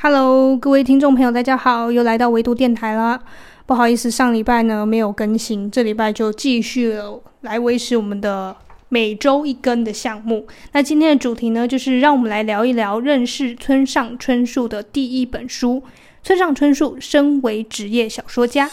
[0.00, 3.18] Hello，各位听众朋友，大家好，又来到微读电台啦。
[3.66, 6.94] 不好意思，上礼拜呢没有更新，这礼拜就继续
[7.40, 8.54] 来维持我们的
[8.88, 10.46] 每周一更的项目。
[10.70, 15.82] 那今天的主题呢，就是让我们来聊一聊认识村上春树的第一本书。
[16.22, 18.70] 村上春树身为职业小说家。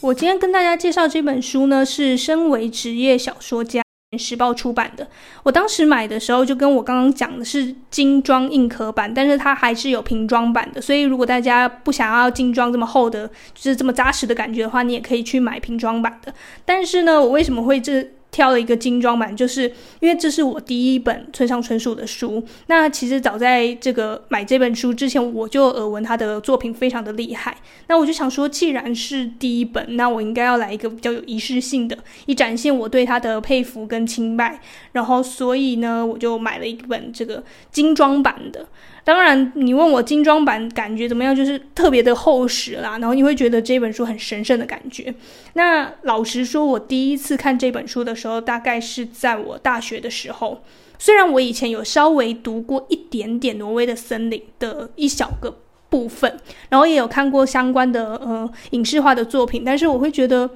[0.00, 3.82] 我今天跟大家介绍这本书呢，是身为职业小说家。
[4.16, 5.06] 时报出版的，
[5.42, 16.32] 我当时买的时候就跟我刚刚讲的是精装硬壳版，但是它还是有瓶装版的，所以如果大家不想要精装这么厚的，就是这么扎实的感觉的话，你也可以去买瓶装版的。
[16.64, 18.08] 但是呢，我为什么会这？
[18.30, 19.62] 挑了一个精装版，就是
[20.00, 22.44] 因为这是我第一本村上春树的书。
[22.66, 27.56] 那其实早在这个买这本书之前，我就耳闻他的作品非常的厉害。
[27.88, 31.96] 那我就想说，既然是第一本，那我应该要来一个比较有仪式性的，
[32.26, 34.60] 以展现我对他的佩服跟钦拜。
[34.92, 38.66] 然后，所以呢，我就买了一本这个精装版的。
[39.08, 45.14] 当然，你问我精装版感觉怎么样，就是特别的厚实啦，然后你会觉得这本书很神圣的感觉。
[45.54, 50.62] 那老实说，我第一次看这本书的时候，大概是在我大学的时候。
[50.98, 55.56] 虽然我以前有稍微读过一点点《挪威的森林》的一小个
[55.88, 60.50] 部分，然后也有看过相关的呃影视化的作品，但是我会觉得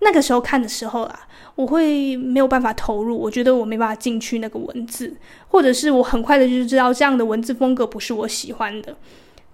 [0.00, 1.20] 那个时候看的时候啦。
[1.58, 5.12] 我会没有办法投入，我觉得我没办法进去那个文字，
[5.48, 8.96] 或者是我很快的就知道这样的文字风格不是我喜欢的，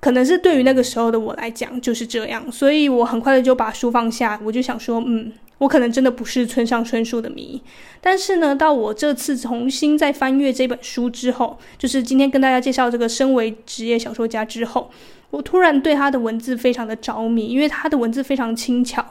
[0.01, 7.63] 可能是对于那个时候的我来讲就是这样，所以我很快的就把书放下，我就想说，嗯，我可能真的不是村上春树的迷。
[8.03, 14.91] 但是呢，到我这次重新再翻阅这本书之后，就是今天跟大家介绍这个身为职业小说家之后，
[15.31, 19.03] 我突然对他的文字非常的着迷，因为他的文字非常轻巧，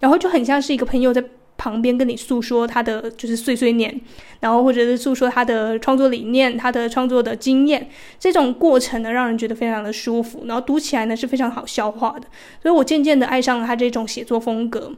[0.00, 1.22] 然后就很像是一个朋友在。
[1.58, 3.98] 旁边跟你诉说他的就是碎碎念，
[4.40, 7.88] 然后或者是诉说他的创作理念、他的创作的经验，
[8.20, 12.26] 这种过程呢，让人觉得非常的舒服，然后读起来呢是非常好消化的，
[12.60, 14.92] 所以我渐渐的爱上了他这种写作风格。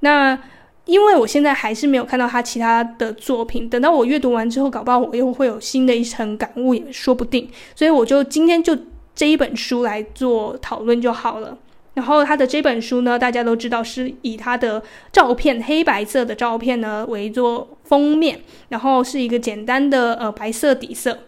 [0.00, 0.38] 那
[0.84, 8.78] 因为我现在还是没有看到他其他的作品，等到我阅读完之后，搞不好我又会有新的一层感悟也说不定，所以我就今天就
[9.16, 11.58] 这一本书来做讨论就好了。
[11.94, 14.82] 然后他的这本书呢，大家都知道是以他的
[15.12, 21.20] 照片，黑白色的照片呢为做封面，然后是一个简单的呃白色底色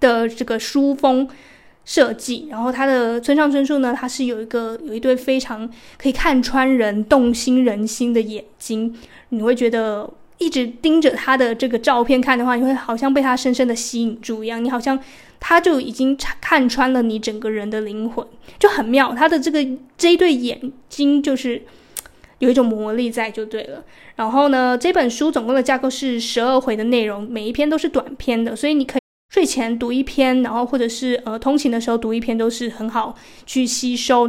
[0.00, 1.28] 的这个书封
[1.84, 2.48] 设计。
[2.50, 8.92] 然后他的村上春树呢，他是有一个有一对非常可以看穿人、动心人心的眼睛，
[9.28, 14.98] 你会觉得一直盯着他的这个照片看的话，你会好像被他深深的吸引住一样，你好像。
[15.48, 18.26] 他就已经看穿了你整个人的灵魂，
[18.58, 19.14] 就很妙。
[19.14, 19.64] 他的这个
[19.96, 21.62] 这一对眼睛就是
[22.40, 23.84] 有一种魔力在，就对了。
[24.16, 29.00] 然后呢，这本书总共的架构是十二回的内容，每一篇都是短篇的，所以你可以
[29.32, 33.14] 睡前读一篇，然后或者是呃通勤的时候读一篇，都是很好
[33.46, 34.28] 去吸收。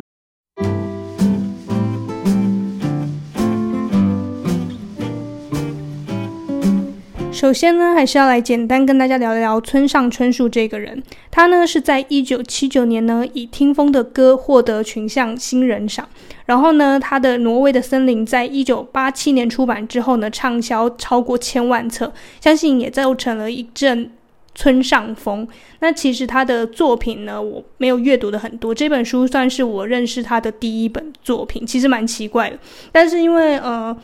[7.37, 11.03] 首先呢，还是要来简单跟大家聊一聊村上春树这个人。
[11.29, 16.09] 他呢是在一九七九年呢以《听风的歌》获得群像新人赏。
[16.47, 22.11] 然后呢，他的《挪威的森林》在一九八七年出版之后呢，畅销超过千万册，
[22.41, 24.09] 相信也造成了一阵
[24.55, 25.47] 村上风。
[25.81, 32.57] 那其实他的作品呢，我没有阅读的很多，这本书算是我认识他的第一本作品，其实蛮奇怪的。
[32.91, 33.95] 但是因为呃。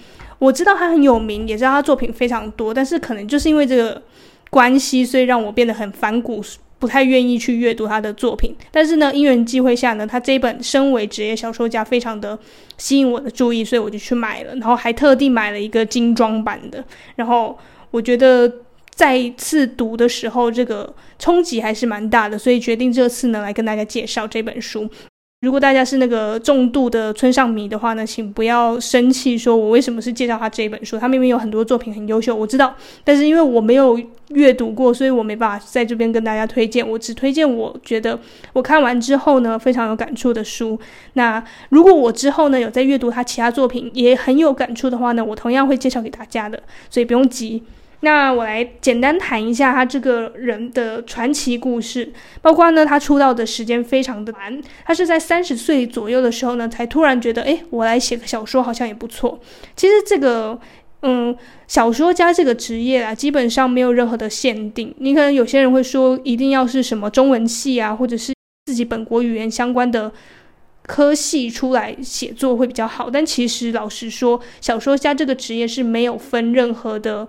[0.43, 4.01] 我知道他很有名，也知道他作品非常多，但是可能就是因为这个
[4.49, 6.43] 关系，所以让我变得很反骨，
[6.79, 8.53] 不太愿意去阅读他的作品。
[8.69, 12.37] 但是呢，因缘际会下呢，他这本身为职业小说家，非常的
[12.77, 16.83] 吸引我的注意，所以我就去买了，然后还特地买了一个精装版的。
[17.15, 17.57] 然后
[17.91, 18.51] 我觉得
[18.89, 24.89] 再次读的时候，这个冲击还是蛮大的，所以决定这次呢来跟大家介绍这本书。
[25.43, 30.97] 如果大家是那个重度的村上迷的话呢，请不要生气，说我为什么是介绍他这本书？
[30.97, 32.73] 他明明有很多作品很优秀，我知道，
[33.03, 36.87] 但是因为我没有阅读过，所以我没办法在这边跟大家推荐。
[36.89, 38.17] 我只推荐我觉得
[38.53, 40.79] 我看完之后呢，非常有感触的书。
[41.15, 46.57] 那如果我之后呢有在阅读他其他作品也很有感触的话呢，我同样会介绍给大家的，
[46.89, 47.61] 所以不用急。
[48.03, 52.11] 那我来简单谈一下他这个人的传奇故事，
[52.41, 59.39] 包括呢，他出道的时间非常的短，他是在三十岁左右的时候呢，才突然觉得，诶，我来写个小说好像也不错。
[59.77, 60.59] 其实这个，
[61.03, 61.33] 嗯，
[61.65, 64.93] 小说家这个职业啊，基本上没有任何的限定。
[64.97, 68.33] 你可能有些人会说，一定要是什么中文系啊，或者是
[68.65, 70.11] 自己本国语言相关的
[70.85, 73.09] 科系出来写作会比较好。
[73.09, 77.25] 但其实老实说，小说家这个职业是没有分任何的。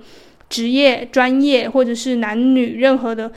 [0.48, 3.30] 职业、专业或者是男女任何的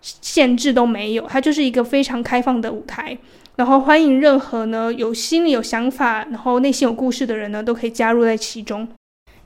[0.00, 3.16] 限制都没有，它就是一个非常开放的舞台，
[3.56, 8.88] 然后欢迎任何呢有心里有想法，然后内心有故事的人呢都可以加入在其中。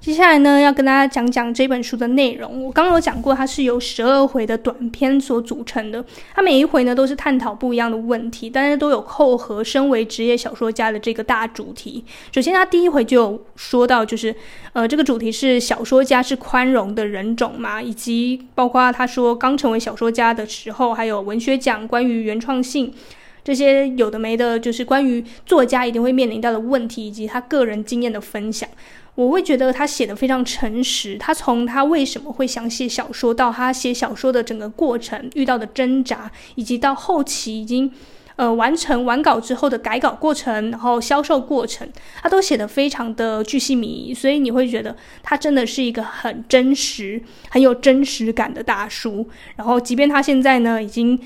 [0.01, 2.65] 接下来呢，要跟大家讲讲这本书的内容。
[2.65, 6.03] 我刚刚有讲过，它是由十二回的短篇所组成的。
[6.33, 12.05] 它每一回呢，都是探讨不一样的问题，但是都有扣合身为职业小说家的这个大主题。
[12.33, 14.33] 首先，他第一回就有说到，就是
[14.73, 22.95] 呃，这个主题是小说家是宽容的人种嘛，以及包括他说刚成为小说家的时候，还有文学奖关于原创性
[23.43, 28.69] 这些有的没的，就是关于作家一定会面临到的问题，以及他个人经验的分享。
[29.19, 31.19] 我会觉得他写的非常诚实。
[31.19, 37.91] 他从他为什么会想写小说，到他写小说的整个过程遇到的挣扎，以及到后期已经
[38.37, 41.89] 呃完成完稿之后的改稿过程，然后销售过程，
[42.23, 44.15] 他都写得非常的巨细靡遗。
[44.15, 47.21] 所以你会觉得他真的是一个很真实、
[47.51, 49.29] 很有真实感的大叔。
[49.57, 51.19] 然后，即便他现在呢已经。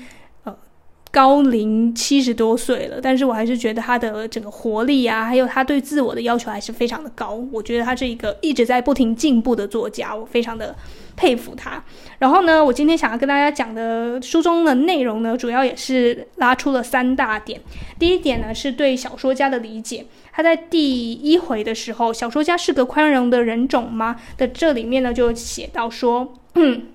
[1.13, 7.35] 高龄七十多岁了，但是我还是觉得他的整个活力啊，还有他对自我的要求还是非常的高。
[7.51, 10.75] 我觉得他是一个一直在不停进步的作家，我非常的
[11.15, 11.83] 佩服他。
[12.17, 17.61] 然后呢，我今天想要跟大家讲的书中的内容呢，主要也是拉出了三大点。
[17.99, 20.07] 第一点呢，是对小说家的理解。
[20.31, 26.87] 他在第一回的时候，“小说家是个宽容的人种吗？”的这里面呢，就写到说，嗯，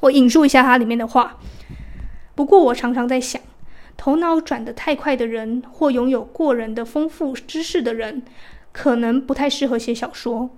[0.00, 1.38] 我引述一下他里面的话。
[2.38, 3.42] 不过，我常常在想，
[3.96, 8.22] 头脑转得太快的人，或拥有过人的丰富知识的人，
[8.70, 10.48] 可能不太适合写小说，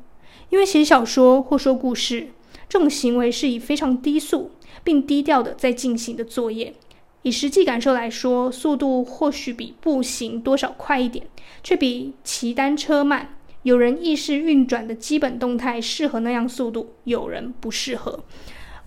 [0.50, 2.28] 因为写小说或说故事
[2.68, 4.50] 这种行为是以非常低速
[4.84, 6.74] 并低调的在进行的作业。
[7.22, 11.24] 以实际感受来说，速度或许比步行多少快一点，
[11.62, 13.36] 却比骑单车慢。
[13.62, 18.20] 有人意识运转的基本动态适合那样速度，有人不适合。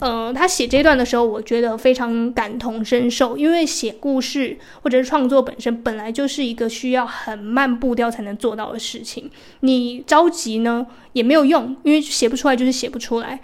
[0.03, 9.31] 呃，他写这段的时候，我觉得非常感同身受，因为写故事或者是创作本身本来就是一个需要很慢步调才能做到的事情。
[9.61, 13.39] 你着急呢也没有用，因为写不出来就是写不出来。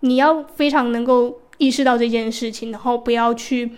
[0.00, 3.70] 你要非常能够意识到这件事情，然后不要去。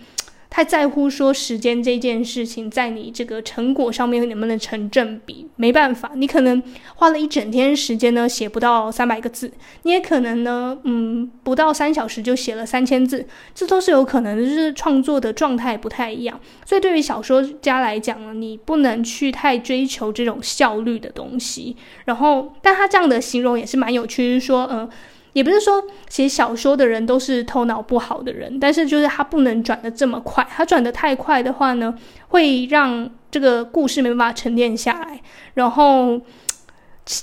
[0.49, 5.47] 太在乎说时间这件事情，在你这个成果上面能不能成正比？
[5.57, 6.63] 没办法，你可能
[6.95, 9.49] 花了一整天时间呢，写不到三百个字；
[9.83, 14.37] 你也可能呢，嗯，不到三小时就写了三千字，这都是有可能。
[14.37, 21.75] 就是创作的状态不太一样，所以对于小说家来讲呢，你不能去太追求这种效率的东西。
[22.05, 24.89] 然后，但他这样的形容也是蛮有趣，就是说，嗯。
[25.37, 31.93] 也不是说写小说的人都是头脑不好的人，但是就是他不能转得这么快，他转得太快的话呢，
[32.29, 35.21] 会让这个故事没办法沉淀下来，
[35.53, 36.19] 然后。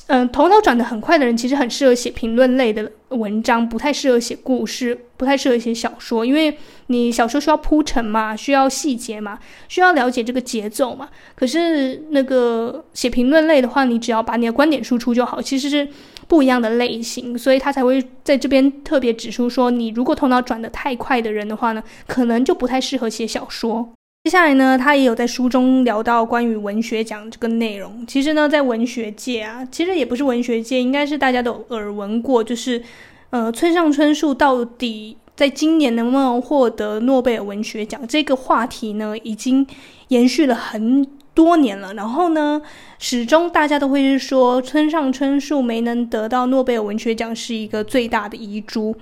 [0.06, 6.56] 嗯、头脑转得很快的人，其实很适合写评论类的文章，不太适合写故事，不太适合写小说，因为
[6.86, 9.38] 你小说需要铺陈嘛，需要细节嘛，
[9.68, 11.10] 需要了解这个节奏嘛。
[11.34, 15.86] 可是那个写评论类的话，你只要把你的观点输出就好，其实是
[16.26, 23.88] 不一样的类型，所以他才会在这边特别指出说，你如果头脑转得太快的人的话呢，可能就不太适合写小说。
[24.24, 28.06] 接下来呢，他也有在书中聊到关于文学奖这个内容。
[28.06, 32.82] 其实呢，在文学界啊，其实也不是文学界，应该是大家都耳闻过，就是，
[33.28, 39.66] 呃，村上春树到底在今年能不能获得诺贝尔文学奖这个话题呢，已经
[40.08, 41.92] 延续了很多年了。
[41.94, 42.62] 然后呢，
[42.98, 48.96] 始终大家都会是说，村上春树没能得到诺贝尔文学奖是一个最大的遗珠。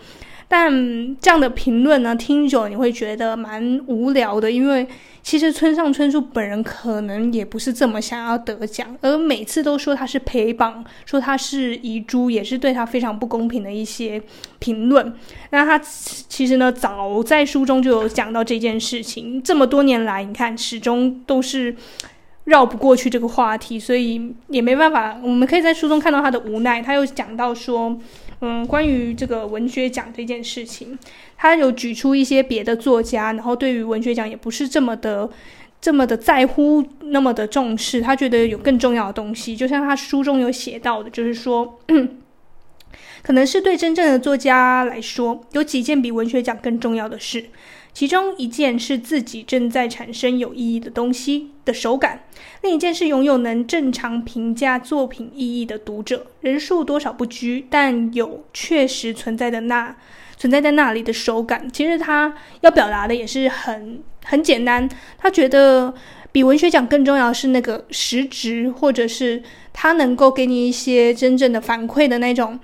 [0.48, 0.70] 但
[1.18, 4.86] 这样的评论呢，听久了你会觉得蛮无聊的，因为
[5.22, 14.20] 其实村上春树本人可能也不是这么想要得奖，而每次都说他是陪榜，说他是遗珠，也是对他非常不公平的一些
[14.58, 15.14] 评论。
[15.52, 21.74] 那他其实呢，早在书中就有讲到这件事情，这么多年来，你看始终都是
[22.44, 25.18] 绕不过去这个话题，所以也没办法。
[25.22, 27.98] 我们可以在书中看到他的无奈，他又讲到说。
[28.44, 30.98] 嗯，关于这个文学奖这件事情，
[31.36, 35.30] 他有举出一些别的作家，然后对于文学奖也不是这么的、
[35.80, 38.00] 这么的在乎，那么的重视。
[38.00, 41.78] 他觉得有更重要的东西，就像他书中有写到的，就是说，
[43.22, 47.44] 可能是对真正的作家来说，有几件比文学奖更重要的事。
[47.94, 52.24] 其中一件是自己正在产生有意义的东西的手感，
[52.62, 59.94] 另一件是拥有能正常评价作品意义的读者，人数多少不拘，但有确实存在的那
[60.36, 61.70] 存在在那里的手感。
[61.70, 65.92] 其实他要表达的也是很很简单，他觉得
[66.32, 72.58] 比文学奖更重要是那个实质，或者是他能够给你一些真正的反馈的那种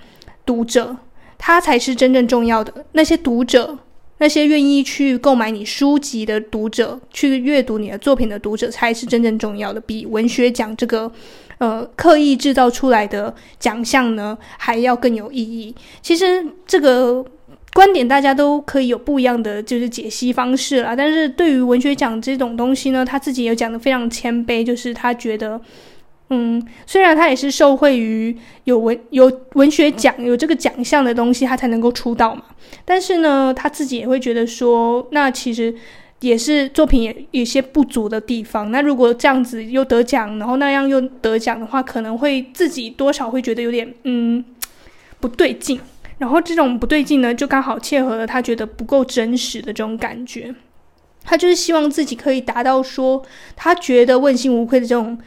[0.47, 0.97] 读者。
[1.40, 2.85] 他才是真正重要的。
[2.92, 3.78] 那些读者，
[4.18, 9.80] 那些愿意去购买你书籍的读者，去阅读你的作品的读者，才是真正重要的。
[9.80, 11.10] 比文学奖这个，
[11.58, 15.75] 呃，刻意制造出来的奖项呢，还要更有意义。
[16.02, 17.25] 其实这个
[17.72, 20.96] 观点大家都可以有不一样的就是解析方式啦。
[20.96, 25.60] 但是对于文学奖这种东西呢，他自己也讲得非常谦卑，就是他觉得。
[26.30, 32.42] 嗯，虽然他也是受惠于有文有文学奖有这个奖项的东西，他才能够出道嘛。
[32.85, 35.75] 但是呢，他自己也会觉得说，那其实
[36.20, 38.70] 也是作品也有些不足的地方。
[38.70, 44.44] 那如果这样子又得奖，然后那样又得奖的话，可能会自己多少会觉得有点嗯
[45.20, 45.80] 不对劲。
[46.18, 50.54] 然后这种不对劲呢，就刚好切合了他觉得不够真实的这种感觉。
[51.25, 53.23] 他就是希望自己可以达到说，
[53.56, 55.18] 他觉得问心无愧的这种。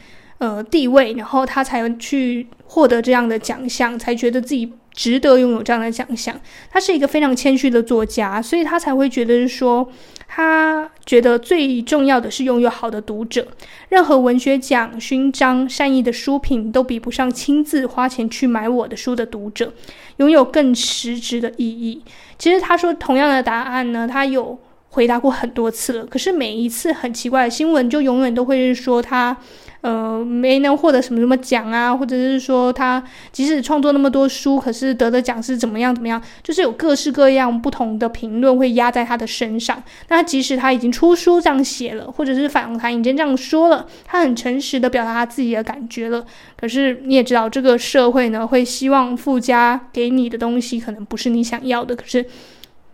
[0.42, 6.36] 呃，地位，然后他才去获得这样的奖项，才觉得自己值得拥有这样的奖项。
[6.72, 9.88] 他是一个非常谦虚的作家，所以他才会觉得是说，
[10.28, 13.46] 他觉得最重要的是拥有好的读者。
[13.90, 19.72] 任何文学奖、勋章、善意的书评都比不上亲自花钱去买我的书的读者，
[20.18, 22.02] 拥有更实质的意义。
[22.40, 24.58] 其实他说同样的答案呢，他有
[24.90, 29.38] 回答过很多次了，可是每一次很奇怪的新闻，就永远都会是说他。
[29.82, 39.82] 呃，没能获得什么什么奖啊，或者是说他即使创作那么多书，可是得的奖是怎么样怎么样，就是有各式各样不同的评论会压在他的身上。
[40.10, 46.24] 那即使他已经出书这样写了，或者是访谈已经这样说了，他很诚实的表达他自己的感觉了，
[46.56, 52.24] 可是你也知道，这个社会呢会希望附加给你的东西可能不是你想要的，可是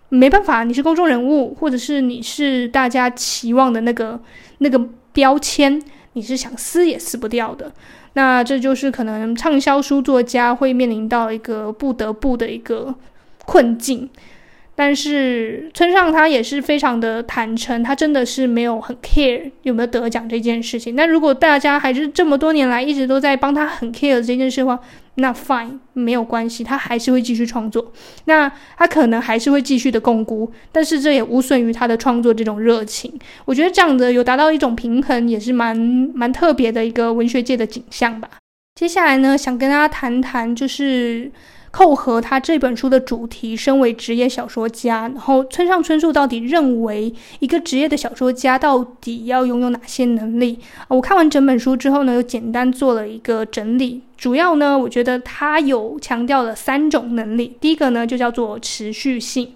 [0.07, 4.17] 没办法，你是公众人物，或者是你是大家期望的那个
[4.59, 5.81] 那个标签。
[6.17, 7.71] 你是想撕也撕不掉的，
[8.13, 12.95] 那这就是可能畅销书作家会面临到一个不得不的一个
[13.45, 14.09] 困境。
[14.79, 20.95] 但是村上他也是非常的坦诚，他真的是没有很 care 有没有得奖这件事情。
[20.95, 24.79] 那如果大家还是这么多年来一直都在帮他很 care 这件事的话，
[25.17, 27.91] 那 fine 没有关系，他还是会继续创作。
[28.25, 33.11] 那他可能还是会继续的共估，但是这也无损于他的创作这种热情。
[33.45, 35.75] 我觉得这样的有达到一种平衡，也是蛮
[36.13, 38.29] 蛮特别的一个文学界的景象吧。
[38.75, 41.31] 接下来呢，想跟大家谈谈就是。
[41.77, 50.57] 扣合他这本书的主题，身为职业小说家，然后村上春树到底认为一个职业的小说家到底要拥有哪些能力？
[50.87, 54.01] 我看完整本书之后呢，又简单做了一个整理。
[54.17, 57.55] 主要呢，我觉得他有强调了三种能力。
[57.61, 59.53] 第一个呢，就叫做持续性。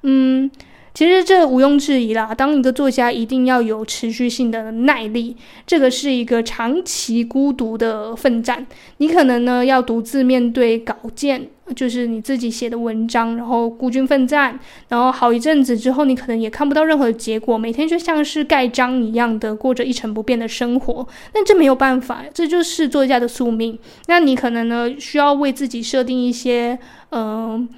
[0.00, 0.50] 嗯。
[0.92, 8.66] 其实这毋庸置疑啦，当一个作家一定要有持续性的耐力，这个是一个长期孤独的奋战。
[8.98, 21.06] 你可能呢要独自面对稿件，就是你自己写的文章，然后孤军奋战，然后好一阵子之后，你可能也看不到任何结果，每天就像是盖章一样的过着一成不变的生活。
[21.32, 23.78] 但这没有办法，这就是作家的宿命。
[24.08, 26.76] 那你可能呢需要为自己设定一些，
[27.10, 27.68] 嗯、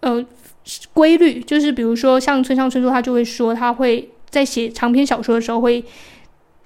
[0.00, 0.24] 呃。
[0.92, 5.82] 规律就是，比如说像村上春树，他就会说，他会在写长篇小说的时候，会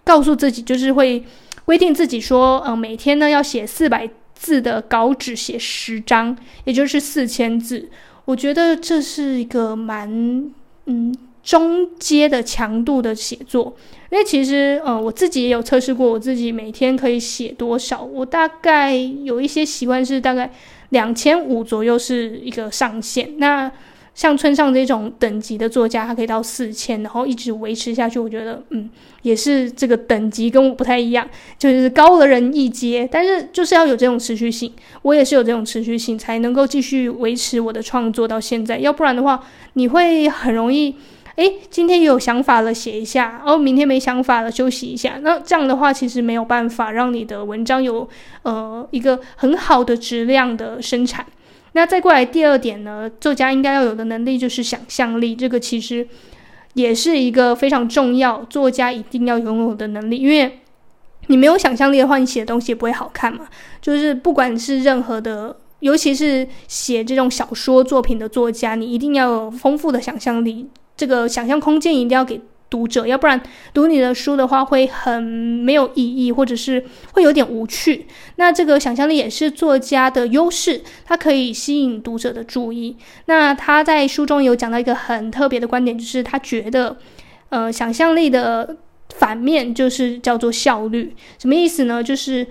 [0.03, 1.25] 告诉自己，就是会
[1.64, 7.88] 规定自己说，嗯，每天呢要写四百字的稿纸，写十章，也就是四千字。
[8.26, 10.53] 我觉得这是一个蛮
[10.87, 13.75] 嗯中阶的强度的写作，
[14.11, 20.53] 因为其实嗯我自己也有测试过，我自己每天可以写多少，我大概有一些习惯是大概
[20.95, 23.37] 两千五左右是一个上限。
[23.39, 23.71] 那
[24.15, 28.17] 像村上这种等级的作家，他可以到四千，然后一直维持下去。
[28.17, 28.89] 我觉得，嗯，
[29.23, 33.09] 也是这个等级跟我不太一样，就是高了人一阶。
[33.11, 34.73] 但是就是要有这种持续性，
[35.03, 38.79] 我也是有这种持续性，才能够继续维持我的创作到现在。
[38.79, 40.95] 要不然的话，你会很容易，
[41.37, 45.19] 诶，今天有想法了写一下，然后明天没想法了休息一下。
[45.21, 48.09] 那这样的话，其实没有办法让你的文章有
[48.43, 51.26] 呃一个很好的质量的生产。
[51.73, 56.07] 那再过来第二点呢，作家应该要有的能力就是想象力，这个其实
[56.75, 60.17] 也是一个非常重要，作家一定要拥有的能力。
[60.19, 60.61] 因为
[61.26, 63.49] 你没有想象力的话，你写的东西也不会好看嘛。
[63.81, 72.41] 就是不管是任何的，尤其是写这种小说作品的作家，你一定要有丰富的想象力，这个想象空间一定要给。
[72.71, 73.41] 读者，要不然
[73.73, 78.09] 读你的书的话会很没有意义，或者是会有点无趣。
[78.35, 82.97] 那这个想象力也是作家的优势，它可以吸引读者的注意。
[83.27, 86.97] 那他在书中有讲到一个很特别的观点，就是他觉得，
[87.51, 88.77] 呃，想象力的
[89.15, 91.15] 反面就是叫做效率。
[91.39, 92.03] 什么意思呢？
[92.03, 92.45] 就是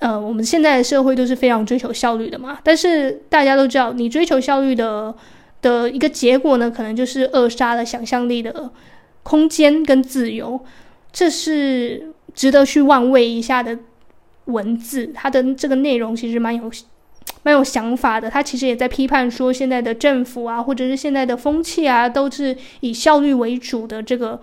[0.00, 2.58] 呃，我们现在的社会都是非常追求效率的嘛。
[2.64, 5.14] 但是大家都知道，你追求效率的
[5.62, 8.70] 的一个结果呢，可能就是扼杀了想象力的
[9.22, 10.60] 空间跟自由。
[11.12, 13.78] 这是值得去望味一下的
[14.46, 16.70] 文字，它的这个内容其实蛮有
[17.42, 18.30] 蛮有想法的。
[18.30, 24.40] 它其实也在批判说，现在的政府啊，或者是现在的风气啊，都是以效率为主的这个。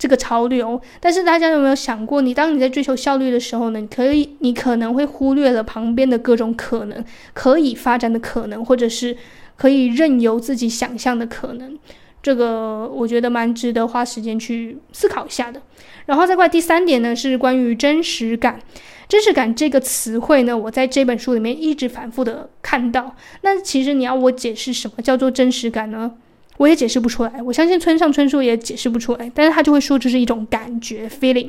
[0.00, 3.78] 这个潮流，但是大家有没有想过，你当你在追求效率的时候呢？
[3.78, 7.04] 你可以，你可能会忽略了旁边的各种可能，
[7.34, 9.14] 可以发展的可能，或者是
[9.56, 11.78] 可以任由自己想象的可能。
[12.22, 15.60] 这个我觉得蛮值得花时间去思考一下的。
[16.06, 18.58] 然后再过来第三点呢，是关于真实感。
[19.06, 23.14] 真实感这个词汇呢，我在这本书里面一直反复的看到。
[23.42, 26.12] 那其实你要我解释什么叫做真实感呢？
[26.60, 31.48] 我也解释不出来，我相信村上春树也解释不出来，但是他就会说这是一种感觉，feeling，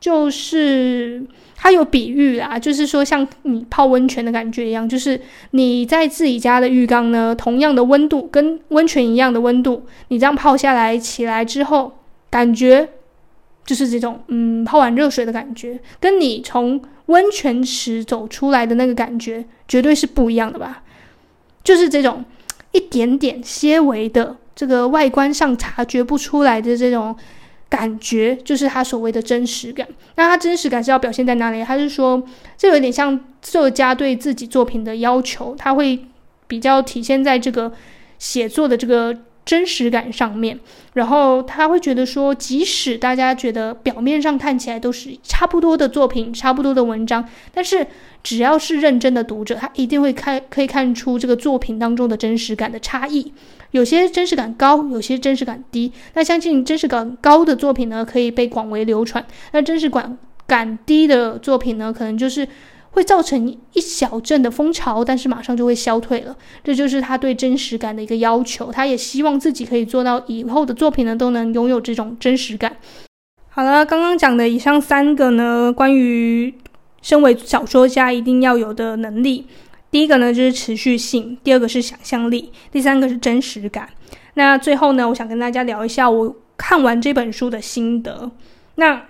[0.00, 1.22] 就是
[1.54, 5.20] 他有比喻啊，就是说像你泡温泉的感觉一样，就是
[5.52, 11.92] 你在自己家的浴缸呢，同样的温度，跟温泉一样的温度，你这样泡下来起来之后，
[12.28, 12.88] 感觉
[13.64, 20.82] 就是这种，嗯，泡完热水的感觉，跟你从温泉池走出来的那个感觉，绝对是不一样的吧？
[21.62, 22.24] 就是这种。
[22.72, 27.16] 一点点些微的这个外观上察觉不出来的这种
[27.68, 29.86] 感觉，就是他所谓的真实感。
[30.16, 31.62] 那他真实感是要表现在哪里？
[31.64, 32.22] 他是说，
[32.56, 36.06] 这有点像作家对自己作品的要求，他会
[36.46, 37.72] 比较体现在这个
[38.18, 39.16] 写作的这个。
[39.50, 40.56] 真实感上面，
[40.92, 47.84] 然后他会觉得说，即使大家觉得表面上看起来都是差不多的作品、差不多的文章，但是
[48.22, 53.32] 只要是认真的读者，他一定会看，可以看出这个作品当中的真实感的差异。
[53.72, 55.92] 有些真实感高，有些真实感低。
[56.14, 60.16] 那相信真实感高的作品呢，可以被广为流传；那真实感
[60.46, 62.46] 感低的作品呢，可能就是。
[62.90, 66.36] 会造成一小阵的风潮，但是马上就会消退了。
[66.64, 68.72] 这就是他对真实感的一个要求。
[68.72, 72.76] 他也希望自己可以做到以后的作品呢，都能拥有这种真实感。
[73.48, 76.52] 好了，刚刚讲的以上三个呢，关于
[77.00, 79.46] 身为小说家一定要有的能力，
[79.90, 83.88] 第一个呢就是持续性，第二个是想象力，第三个是真实感。
[84.34, 88.30] 那最后呢，我想跟大家聊一下我看完这本书的心得。
[88.74, 89.02] 那。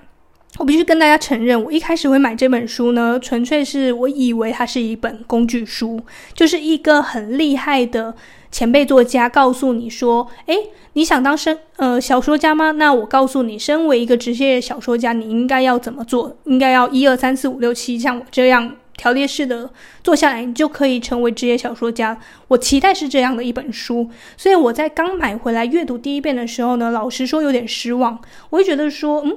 [0.59, 5.99] 我必须跟大家承认，我一开始会买这本书呢，纯粹是我以为它是一本工具书，
[6.35, 8.15] 就是一个很厉害的
[8.51, 10.57] 前辈作家告诉你说：“诶，
[10.95, 12.73] 你想当生呃小说家吗？
[12.73, 16.37] 那我告诉你，身为一个职业小说家，你应该要怎么做？
[16.45, 19.71] 应该要一二三四五六七，像我这样条列式的
[20.03, 28.19] 做下来，你就可以成为职业小说家。”我期待是这样的一本书，所以我在刚买回来阅读第一遍的时候呢，老实说有点失望，
[28.51, 29.37] 我会觉得说，嗯。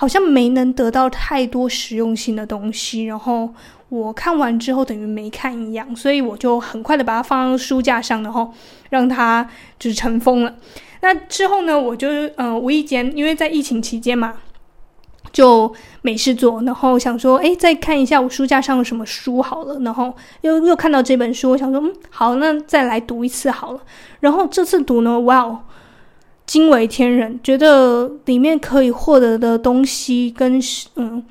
[0.00, 3.52] 好像没能得到太多实用性的东西，然后
[3.90, 8.50] 我看完之后等于没看一样，所以我就很快的把它放到书架上，然后
[8.88, 9.46] 让它
[9.78, 10.54] 就是尘封了。
[11.02, 14.36] 那之后呢，我就嗯、无意间，因为在疫情期间嘛，
[15.34, 23.80] 就没事做，然后想说，诶，再看一下我书架上有什么书好了，然后又又看到这本书，我想说，嗯，好，那再来读一次好了。
[24.20, 25.60] 然后这次读呢，哇哦！
[26.50, 30.60] 惊为天人，觉得里面可以获得的东西跟
[30.96, 31.22] 嗯，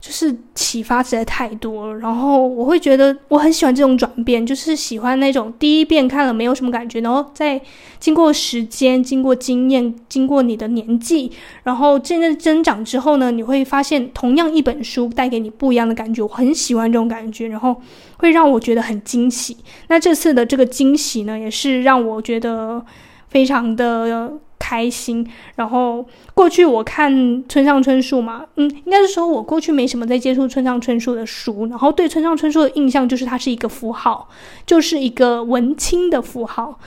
[0.00, 1.98] 就是启发实在太多了。
[1.98, 7.60] 然后我会觉得我很喜欢这种转变，就是喜欢那种第一遍看了没有什么感觉，然后再
[7.98, 11.32] 经过时间、经过经验、经过你的年纪，
[11.64, 16.22] 然后渐渐增长之后呢，你会发现同样一本书带给你不一样的感觉。
[16.22, 17.82] 我很喜欢这种感觉，然后
[18.18, 19.56] 会让我觉得很惊喜。
[19.88, 22.86] 那这次的这个惊喜呢，也是让我觉得
[23.30, 24.32] 非常的。
[24.62, 34.28] 开心，然后过去我看村上春树嘛，嗯，应该是说我过去没什么在接触村上春树的书，然后对村上春树的印象就是他是一个符号，
[34.66, 36.78] 就是一个文青的符号。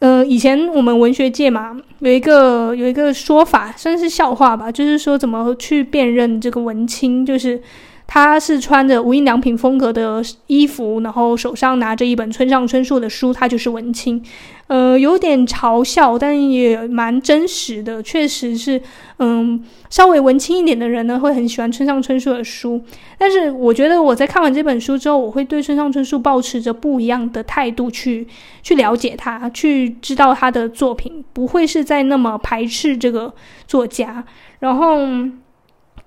[0.00, 7.60] 呃，以前我们文学界嘛，有一个有一个说法，算是笑话吧，就是说怎么去辨认这个文青，就是。
[8.08, 14.22] 他是穿着无印良品风格的衣服，然后手上拿着一本村上春树的书，他就是文青。
[14.68, 18.80] 呃，有点嘲笑，但也蛮真实的，确实是，
[19.18, 22.82] 嗯，稍微文青一点的人呢，会很喜欢村上春树的书。
[23.16, 28.26] 但是我觉得我在看完这本书之后，我会对村上春树抱持着不一样的态度去
[28.62, 33.32] 去了解他，去知道他的作品，不会是在那么排斥这个
[33.66, 34.24] 作家，
[34.58, 34.98] 然后。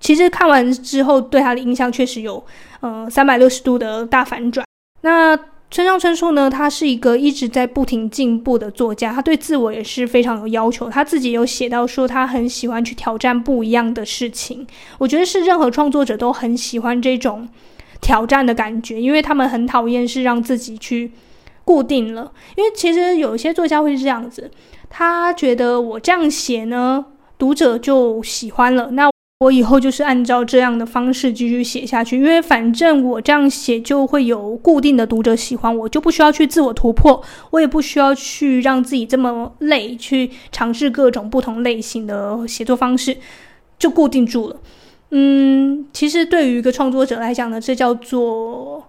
[0.01, 2.41] 其实看完之后，对他的印象确实有，
[2.79, 4.65] 呃，三百六十度的大反转。
[5.01, 5.37] 那
[5.71, 10.89] 村上春树呢，他是一个一直在不停进步的作家，他对自我也是非常有要求。
[10.89, 14.65] 他自己有写到说，他很喜欢去挑战不一样的事情。
[14.97, 17.47] 我觉得是任何创作者都很喜欢这种
[18.01, 21.11] 挑战的感觉，因为他们很讨厌是让自己去
[21.63, 22.31] 固定了。
[22.55, 24.49] 因为其实有一些作家会是这样子，
[24.89, 27.05] 他觉得我这样写呢，
[27.37, 29.07] 读者就喜欢了，那
[29.39, 43.15] 我以后就是按照这样的方式继续写下去，因为反正我这样写就会有固定的读者喜欢，我就不需要去自我突破，我也不需要去让自己这么累，去尝试各种不同类型的写作方式，
[43.77, 44.57] 就固定住了。
[45.11, 48.88] 嗯，其实对于一个创作者来讲呢，这叫做。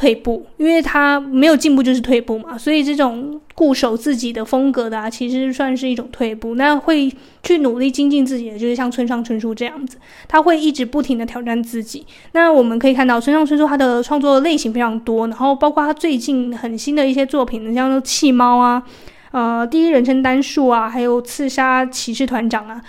[0.00, 6.54] 退步，因为他没有进步就是退步嘛，所以这种固守自己的风格的啊，其实算是一种退步。
[6.54, 12.06] 那会去努力精进自己的，就是像村上春树这样子，他会一直不停的挑战自己。
[12.32, 18.82] 那我们可以看到，村上春树他的创作类型非常多，然后包括他最近很新的一些作品，像《气猫》啊，
[19.32, 22.80] 呃，第一人称单数啊，还有《刺杀骑士团长》啊。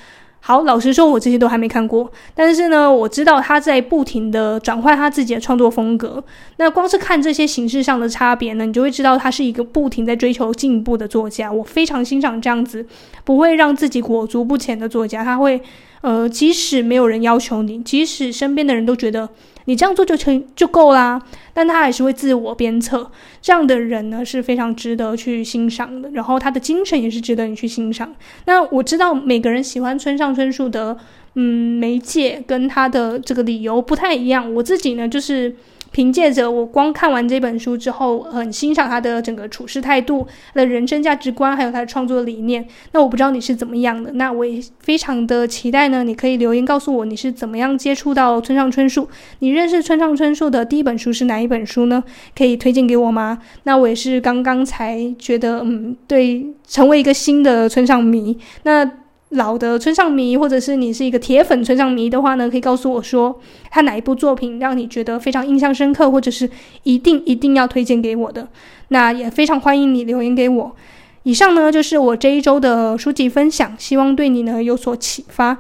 [0.44, 6.22] 好，老实说，我这些都还没看过，但是呢，我知道他在不停的转换他自己的创作风格。
[6.58, 11.52] 那光是看这些形式上的差别呢，你就会知道他是一个不停在追求进步的作家。
[11.52, 12.86] 我非常欣赏这样子，
[13.24, 15.24] 不会让自己裹足不前的作家。
[15.24, 15.62] 他会，
[16.02, 19.30] 呃，即使没有人要求你，即使身边的人都觉得。
[19.66, 21.22] 你这样做就成就够啦，
[21.54, 23.12] 但他还是会自我鞭策。
[23.42, 28.14] 这样的人呢，是非常值得去欣赏的，然后他的精神也是值得你去欣赏。
[28.46, 30.98] 那我知道每个人喜欢村上春树的，
[31.36, 34.54] 嗯，媒介跟他的这个理由不太一样。
[34.54, 35.56] 我自己呢，就是。
[35.92, 42.66] 凭借着我光看完这本书之后，很欣赏他的整个处事态度、的人生价值观，还有他的创作理念。
[42.94, 46.04] 那我不知道你是怎么样的，那我也非常的期待呢。
[46.04, 49.08] 你可以留言告诉我你是怎么样接触到村上春树，
[49.40, 52.04] 你认识村上春树的第一本书是哪一本书呢？
[52.36, 53.40] 可以推荐给我吗？
[53.64, 58.38] 那我也是刚刚才觉得，嗯，对，成为一个新的村上迷。
[58.64, 58.90] 那。
[59.32, 63.40] 老的村上迷，或者是你是一个铁粉村上迷的话呢，可以告诉我说
[63.70, 66.50] 他哪一部作品让你觉得非常印象深刻，或者是
[66.84, 68.48] 一定一定要推荐给我的。
[68.90, 70.76] 那也非常欢迎你留言给我。
[71.24, 75.58] 以上呢就是我这一周的书籍分享，希望对你呢有所启发。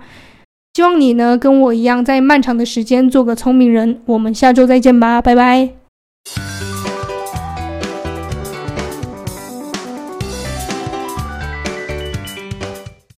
[0.73, 4.01] 希望你呢跟我一样，在漫长的时间做个聪明人。
[4.05, 5.80] 我们下周再见吧，拜拜。